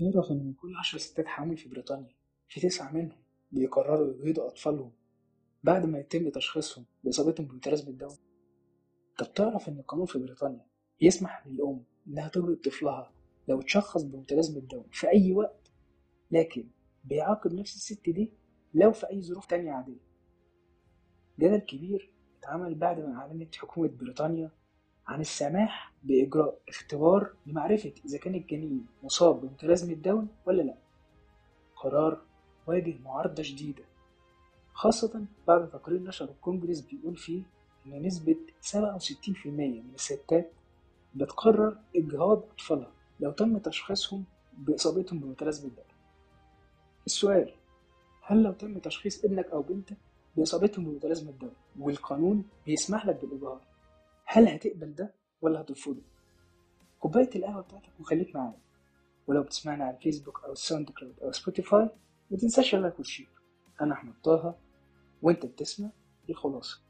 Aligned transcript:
تعرف 0.00 0.30
إن 0.30 0.44
من 0.46 0.52
كل 0.52 0.76
عشر 0.76 0.98
ستات 0.98 1.26
حامل 1.26 1.56
في 1.56 1.68
بريطانيا 1.68 2.14
في 2.48 2.60
تسعة 2.60 2.92
منهم 2.92 3.18
بيقرروا 3.52 4.14
يجهضوا 4.14 4.48
أطفالهم 4.48 4.92
بعد 5.62 5.84
ما 5.86 5.98
يتم 5.98 6.28
تشخيصهم 6.28 6.84
بإصابتهم 7.04 7.46
بمتلازمة 7.46 7.92
داون 7.92 8.16
طب 9.18 9.34
تعرف 9.34 9.68
إن 9.68 9.78
القانون 9.78 10.06
في 10.06 10.18
بريطانيا 10.18 10.66
يسمح 11.00 11.46
للأم 11.46 11.84
إنها 12.06 12.28
تجهض 12.28 12.56
طفلها 12.56 13.12
لو 13.48 13.60
اتشخص 13.60 14.02
بمتلازمة 14.02 14.60
داون 14.60 14.86
في 14.92 15.08
أي 15.08 15.32
وقت؟ 15.32 15.72
لكن 16.30 16.68
بيعاقب 17.04 17.52
نفس 17.54 17.76
الست 17.76 18.10
دي 18.10 18.32
لو 18.74 18.92
في 18.92 19.10
أي 19.10 19.22
ظروف 19.22 19.46
تانية 19.46 19.72
عادية. 19.72 20.00
جدل 21.38 21.58
كبير 21.58 22.12
اتعمل 22.38 22.74
بعد 22.74 23.00
ما 23.00 23.14
أعلنت 23.16 23.54
حكومة 23.54 23.88
بريطانيا 23.88 24.50
عن 25.06 25.20
السماح 25.20 25.92
بإجراء 26.02 26.58
اختبار 26.68 27.32
لمعرفة 27.46 27.92
إذا 28.06 28.18
كان 28.18 28.34
الجنين 28.34 28.86
مصاب 29.02 29.40
بمتلازمة 29.40 29.94
داون 29.94 30.28
ولا 30.46 30.62
لأ. 30.62 30.76
قرار 31.76 32.20
واجه 32.66 32.98
معارضة 33.04 33.42
شديدة 33.42 33.84
خاصة 34.72 35.24
بعد 35.48 35.70
تقرير 35.70 36.02
نشره 36.02 36.30
الكونجرس 36.30 36.80
بيقول 36.80 37.16
فيه 37.16 37.42
إن 37.86 38.02
نسبة 38.02 38.36
67% 38.62 38.76
من 39.46 39.90
الستات 39.94 40.52
بتقرر 41.14 41.78
إجهاض 41.96 42.42
أطفالها 42.52 42.92
لو 43.20 43.30
تم 43.30 43.58
تشخيصهم 43.58 44.24
بإصابتهم 44.58 45.18
بمتلازمة 45.18 45.70
داون 45.70 45.86
السؤال 47.06 47.52
هل 48.22 48.42
لو 48.42 48.52
تم 48.52 48.78
تشخيص 48.78 49.24
ابنك 49.24 49.46
أو 49.46 49.62
بنتك 49.62 49.96
بإصابتهم 50.36 50.84
بمتلازمة 50.84 51.32
داون 51.32 51.52
والقانون 51.78 52.44
بيسمح 52.66 53.06
لك 53.06 53.20
بالإجهاض؟ 53.24 53.60
هل 54.32 54.48
هتقبل 54.48 54.94
ده 54.94 55.14
ولا 55.40 55.60
هترفضه؟ 55.60 56.02
كوباية 57.00 57.30
القهوة 57.36 57.62
بتاعتك 57.62 58.00
وخليك 58.00 58.36
معايا. 58.36 58.60
ولو 59.26 59.42
بتسمعنا 59.42 59.84
على 59.84 59.96
الفيسبوك 59.96 60.44
أو 60.44 60.52
ال 60.52 60.90
SoundCloud 60.90 61.20
أو 61.20 61.32
Spotify 61.32 61.90
متنساش 62.30 62.74
ال 62.74 62.79
like 62.79 62.98
وال 62.98 63.06
share. 63.06 63.28
أنا 63.80 63.94
أحمد 63.94 64.14
طه 64.24 64.58
وأنت 65.22 65.46
بتسمع 65.46 65.90
الخلاصة 66.30 66.82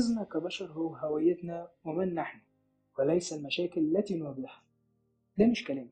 ما 0.00 0.06
يميزنا 0.06 0.24
كبشر 0.24 0.72
هو 0.72 0.94
هويتنا 0.96 1.68
ومن 1.84 2.14
نحن 2.14 2.40
وليس 2.98 3.32
المشاكل 3.32 3.80
التي 3.80 4.14
نواجهها. 4.14 4.62
ده 5.38 5.46
مش 5.46 5.64
كلامي 5.64 5.90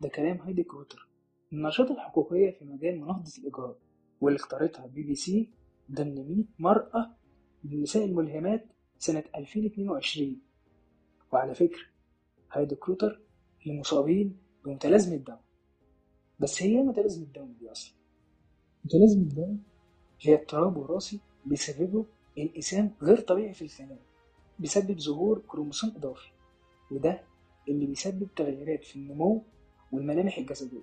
ده 0.00 0.08
كلام 0.08 0.36
هايدي 0.36 0.62
كروتر 0.62 1.08
الناشطة 1.52 1.90
الحقوقية 1.90 2.50
في 2.50 2.64
مجال 2.64 3.00
مناهضة 3.00 3.30
الإجهاض 3.38 3.76
واللي 4.20 4.36
اختارتها 4.36 4.86
بي 4.86 5.02
بي 5.02 5.14
سي 5.14 5.50
ضمن 5.92 6.14
100 6.14 6.44
امرأة 6.58 7.16
من 7.64 7.80
النساء 7.80 8.04
الملهمات 8.04 8.66
سنة 8.98 9.24
2022 9.36 10.40
وعلى 11.32 11.54
فكرة 11.54 11.82
هايدي 12.52 12.74
كروتر 12.74 13.20
من 13.66 13.83
المصابين 13.83 14.36
بمتلازمة 14.64 15.16
داون 15.16 15.40
بس 16.40 16.62
هي 16.62 16.76
إيه 16.76 16.82
متلازمة 16.82 17.26
داون 17.26 17.56
دي 17.60 17.70
أصلا؟ 17.72 17.94
متلازمة 18.84 19.24
داون 19.24 19.62
هي 20.20 20.34
اضطراب 20.34 20.76
وراثي 20.76 21.20
بيسببه 21.46 22.06
انقسام 22.42 22.90
غير 23.02 23.20
طبيعي 23.20 23.54
في 23.54 23.62
الخلايا 23.62 23.98
بيسبب 24.58 24.98
ظهور 25.00 25.42
كروموسوم 25.48 25.92
إضافي 25.96 26.28
وده 26.90 27.20
اللي 27.68 27.86
بيسبب 27.86 28.28
تغيرات 28.36 28.84
في 28.84 28.96
النمو 28.96 29.42
والملامح 29.92 30.38
الجسدية 30.38 30.80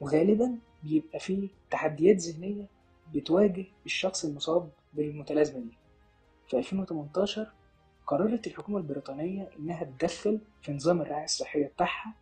وغالبا 0.00 0.58
بيبقى 0.82 1.18
فيه 1.20 1.48
تحديات 1.70 2.16
ذهنية 2.16 2.66
بتواجه 3.14 3.64
الشخص 3.86 4.24
المصاب 4.24 4.70
بالمتلازمة 4.94 5.60
دي. 5.60 5.78
في 6.48 6.58
2018 6.58 7.52
قررت 8.06 8.46
الحكومة 8.46 8.78
البريطانية 8.78 9.50
إنها 9.58 9.84
تدخل 9.84 10.40
في 10.62 10.72
نظام 10.72 11.00
الرعاية 11.00 11.24
الصحية 11.24 11.66
بتاعها 11.66 12.14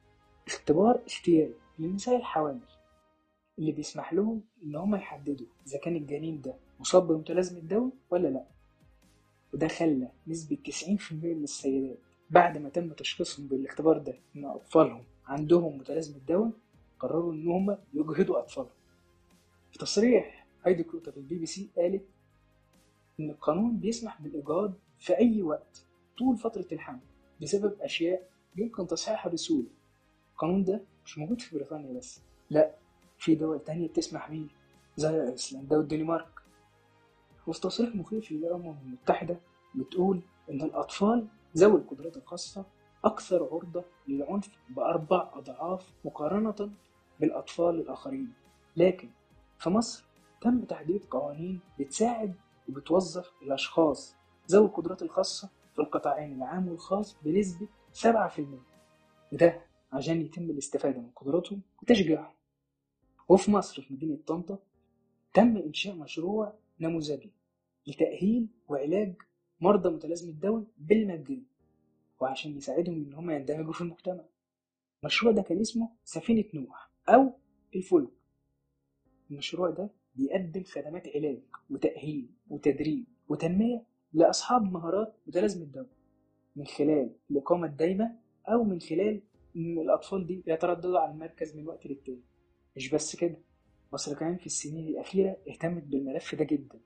اختبار 0.47 1.01
اختياري 1.07 1.55
للنساء 1.79 2.17
الحوامل 2.17 2.61
اللي 3.59 3.73
بيسمح 3.73 4.13
لهم 4.13 4.43
إن 4.63 4.77
هما 4.77 4.99
يحددوا 4.99 5.47
إذا 5.67 5.79
كان 5.79 5.97
الجنين 5.97 6.41
ده 6.41 6.55
مصاب 6.81 7.07
بمتلازمة 7.09 7.61
داون 7.61 7.93
ولا 8.11 8.29
لأ. 8.29 8.45
وده 9.55 9.69
خلى 9.69 10.09
نسبة 10.27 10.59
90% 10.69 11.13
من 11.13 11.43
السيدات 11.45 11.99
بعد 12.31 12.59
ما 12.59 12.69
تم 12.69 12.93
تشخيصهم 12.93 13.47
بالاختبار 13.47 13.99
ده 13.99 14.15
إن 14.37 14.45
أطفالهم 14.45 15.05
عندهم 15.27 15.79
متلازمة 15.79 16.19
داون 16.29 16.53
قرروا 17.01 17.33
إن 17.33 17.49
هما 17.49 17.79
يجهضوا 17.95 18.39
أطفالهم. 18.39 18.71
في 19.73 19.79
تصريح 19.79 20.47
هايدي 20.67 20.83
كروتر 20.83 21.13
للبي 21.17 21.39
بي 21.39 21.47
سي 21.47 21.69
قالت 21.77 22.05
إن 23.21 23.31
القانون 23.31 23.77
بيسمح 23.77 24.23
بالإجهاض 24.23 24.73
في 24.99 25.19
أي 25.19 25.43
وقت 25.43 25.85
طول 26.19 26.37
فترة 26.37 26.67
الحمل 26.73 27.01
بسبب 27.43 27.81
أشياء 27.81 28.29
يمكن 28.57 28.87
تصحيحها 28.87 29.33
بسهولة. 29.33 29.69
القانون 30.33 30.65
ده 30.65 30.81
مش 31.05 31.19
موجود 31.19 31.41
في 31.41 31.57
بريطانيا 31.57 31.93
بس 31.99 32.21
لأ 32.51 32.75
في 33.19 33.35
دول 33.35 33.65
تانية 33.65 33.89
بتسمح 33.89 34.31
بيه 34.31 34.47
زي 34.97 35.23
أيسلندا 35.31 35.77
والدنمارك. 35.77 36.34
وفي 37.47 37.61
تصريح 37.61 37.95
مخيف 37.97 38.33
للأمم 38.33 38.77
المتحدة 38.87 39.41
بتقول 39.75 40.21
إن 40.51 40.63
الأطفال 40.63 41.27
ذوي 41.57 41.77
القدرات 41.81 42.17
الخاصة 42.17 42.65
أكثر 43.05 43.49
عرضة 43.53 43.85
للعنف 44.09 44.49
بأربع 44.71 45.31
أضعاف 45.35 45.93
مقارنة 46.05 46.71
بالأطفال 47.21 47.75
الآخرين. 47.81 48.33
لكن 48.77 49.09
في 49.59 49.71
مصر 49.71 50.05
تم 50.41 50.61
تحديد 50.61 51.05
قوانين 51.05 51.61
بتساعد 51.79 52.35
وبتوظف 52.69 53.33
الأشخاص 53.43 54.17
ذوي 54.51 54.67
القدرات 54.67 55.03
الخاصة 55.03 55.49
في 55.75 55.79
القطاعين 55.79 56.33
العام 56.33 56.69
والخاص 56.69 57.17
بنسبة 57.25 57.67
7% 57.93 58.41
وده 59.33 59.61
عشان 59.93 60.21
يتم 60.21 60.43
الاستفادة 60.51 61.01
من 61.01 61.11
قدراتهم 61.17 61.61
وتشجيعهم. 61.83 62.35
وفي 63.29 63.51
مصر 63.51 63.83
في 63.83 63.95
مدينة 63.95 64.19
طنطا 64.27 64.59
تم 65.35 65.57
إنشاء 65.57 65.95
مشروع 65.95 66.53
نموذجي 66.81 67.33
لتأهيل 67.87 68.49
وعلاج 68.69 69.15
مرضى 69.61 69.89
متلازمة 69.89 70.33
داون 70.33 70.67
بالمجان 70.79 71.43
وعشان 72.21 72.57
يساعدهم 72.57 72.95
إن 72.95 73.15
هم 73.15 73.31
يندمجوا 73.31 73.73
في 73.73 73.81
المجتمع. 73.81 74.25
المشروع 75.03 75.33
ده 75.33 75.43
كان 75.43 75.61
اسمه 75.61 75.91
سفينة 76.05 76.45
نوح 76.55 76.91
أو 77.09 77.33
الفلك. 77.77 78.11
المشروع 79.31 79.71
ده 79.71 79.91
بيقدم 80.15 80.65
خدمات 80.65 81.09
علاج 81.09 81.43
وتأهيل 81.71 82.31
وتدريب 82.51 83.05
وتنمية 83.29 83.87
لأصحاب 84.13 84.73
مهارات 84.73 85.15
متلازمة 85.27 85.65
داون 85.65 85.89
من 86.57 86.67
خلال 86.67 87.11
الإقامة 87.31 87.67
الدايمة 87.67 88.19
أو 88.49 88.65
من 88.65 88.81
خلال 88.81 89.23
إن 89.57 89.79
الأطفال 89.79 90.27
دي 90.27 90.43
يترددوا 90.47 90.99
على 90.99 91.13
المركز 91.13 91.57
من 91.57 91.67
وقت 91.69 91.87
للتاني. 91.87 92.23
مش 92.77 92.91
بس 92.91 93.17
كده 93.17 93.37
مصر 93.95 94.15
كمان 94.15 94.37
في 94.37 94.47
السنين 94.47 94.89
الأخيرة 94.89 95.37
اهتمت 95.49 95.83
بالملف 95.83 96.35
ده 96.35 96.45
جدا. 96.45 96.81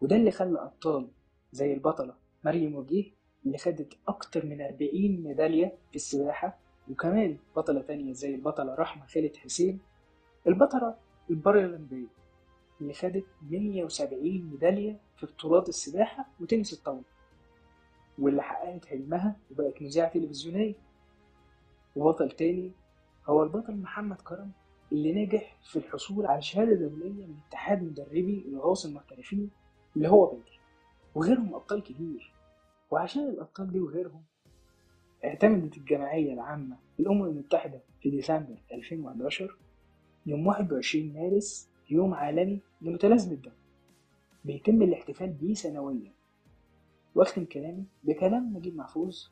وده 0.00 0.16
اللي 0.16 0.30
خلى 0.30 0.62
أبطال 0.62 1.10
زي 1.52 1.72
البطلة 1.74 2.14
مريم 2.44 2.74
وجيه 2.74 3.12
اللي 3.46 3.58
خدت 3.58 3.98
أكتر 4.08 4.46
من 4.46 4.60
40 4.62 4.80
ميدالية 5.22 5.78
في 5.90 5.96
السباحة 5.96 6.58
وكمان 6.90 7.38
بطلة 7.56 7.82
تانية 7.82 8.12
زي 8.12 8.34
البطلة 8.34 8.74
رحمة 8.74 9.06
خالد 9.06 9.36
حسين 9.36 9.80
البطلة 10.46 10.96
البارالمبية 11.30 12.06
اللي 12.80 12.92
خدت 12.94 13.24
170 13.50 14.22
ميدالية 14.50 15.00
في 15.16 15.26
بطولات 15.26 15.68
السباحة 15.68 16.26
وتنس 16.40 16.72
الطاولة 16.72 17.04
واللي 18.18 18.42
حققت 18.42 18.84
حلمها 18.84 19.36
وبقت 19.50 19.82
مذيعة 19.82 20.08
تلفزيونية. 20.12 20.74
وبطل 21.96 22.30
تاني 22.30 22.72
هو 23.26 23.42
البطل 23.42 23.76
محمد 23.76 24.20
كرم 24.20 24.52
اللي 24.92 25.12
نجح 25.24 25.56
في 25.64 25.76
الحصول 25.76 26.26
على 26.26 26.42
شهادة 26.42 26.74
دولية 26.74 27.26
من 27.26 27.36
اتحاد 27.48 27.82
مدربي 27.82 28.44
الغوص 28.48 28.86
المحترفين 28.86 29.50
اللي 29.96 30.08
هو 30.08 30.26
بدر 30.26 30.60
وغيرهم 31.14 31.54
أبطال 31.54 31.82
كتير. 31.82 32.32
وعشان 32.90 33.28
الأبطال 33.28 33.72
دي 33.72 33.80
وغيرهم 33.80 34.22
اعتمدت 35.24 35.76
الجمعية 35.76 36.32
العامة 36.32 36.76
للأمم 36.98 37.24
المتحدة 37.24 37.80
في 38.02 38.10
ديسمبر 38.10 38.56
2011 38.72 39.56
يوم 40.26 40.46
21 40.46 41.12
مارس 41.12 41.68
يوم 41.90 42.14
عالمي 42.14 42.60
لمتلازمة 42.82 43.32
الدم 43.32 43.52
بيتم 44.44 44.82
الاحتفال 44.82 45.28
بيه 45.32 45.54
سنويا. 45.54 46.12
واختم 47.14 47.44
كلامي 47.44 47.84
بكلام 48.04 48.56
نجيب 48.56 48.76
محفوظ 48.76 49.28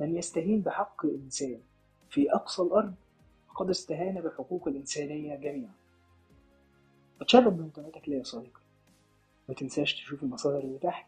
من 0.00 0.16
يستهين 0.16 0.60
بحق 0.60 1.06
إنسان 1.06 1.60
في 2.10 2.32
أقصى 2.32 2.62
الأرض 2.62 2.94
فقد 3.56 3.70
استهان 3.70 4.20
بحقوق 4.20 4.68
الإنسانية 4.68 5.36
جميعا. 5.36 5.72
أتشرف 7.20 7.54
بانتمائك 7.54 8.08
ليا 8.08 8.18
يا 8.18 8.22
صديقي. 8.22 8.60
ما 9.48 9.54
تنساش 9.54 9.94
تشوف 9.94 10.22
المصادر 10.22 10.58
اللي 10.58 10.78
تحت. 10.78 11.06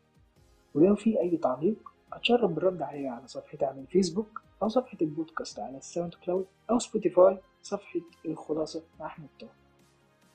ولو 0.74 0.94
في 0.96 1.20
أي 1.20 1.36
تعليق 1.36 1.92
أتشرف 2.12 2.50
بالرد 2.50 2.82
عليه 2.82 3.10
على 3.10 3.26
صفحتي 3.28 3.64
على 3.64 3.80
الفيسبوك 3.80 4.42
أو 4.62 4.68
صفحة 4.68 4.98
البودكاست 5.02 5.58
على 5.58 5.78
ال 5.78 6.14
SoundCloud 6.14 6.46
أو 6.70 6.78
Spotify 6.78 7.38
صفحة 7.62 8.00
الخلاصة 8.24 8.82
مع 9.00 9.06
أحمد 9.06 9.28
طه 9.40 9.48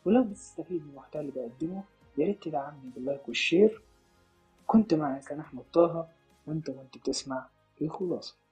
ولو 0.06 0.24
بتستفيد 0.24 0.84
من 0.84 0.90
المحتوى 0.90 1.22
اللي 1.22 1.32
بقدمه 1.32 1.84
ياريت 2.18 2.44
تدعمني 2.44 2.90
بال 2.96 3.06
like 3.06 3.28
وال 3.28 3.41
share. 3.41 3.82
كنت 4.68 4.94
معك 4.94 5.32
أنا 5.32 5.42
أحمد 5.42 5.64
طه 5.74 6.08
وأنت 6.48 6.70
وأنت 6.70 6.98
بتسمع 6.98 7.48
الخلاصة. 7.82 8.43